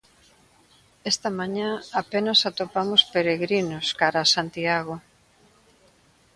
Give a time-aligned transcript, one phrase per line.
[1.11, 1.69] Esta mañá
[2.01, 4.95] apenas atopamos peregrinos cara a Santiago.